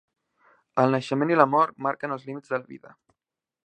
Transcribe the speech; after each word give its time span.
El 0.85 0.95
naixement 0.95 1.35
i 1.35 1.39
la 1.39 1.47
mort 1.53 1.79
marquen 1.89 2.19
els 2.19 2.29
límits 2.31 2.53
de 2.55 2.63
la 2.65 2.69
vida. 2.75 3.01